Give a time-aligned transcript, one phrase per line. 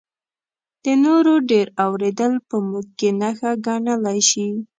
[0.83, 4.47] د نورو ډېر اورېدل په موږ کې نښه ګڼلی شي.